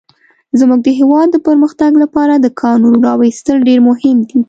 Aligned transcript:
زموږ 0.59 0.79
د 0.83 0.87
هيواد 0.99 1.27
د 1.31 1.37
پرمختګ 1.47 1.91
لپاره 2.03 2.33
د 2.37 2.47
کانونو 2.61 2.97
راويستل 3.07 3.57
ډير 3.67 3.79
مهم 3.89 4.17
دي. 4.27 4.37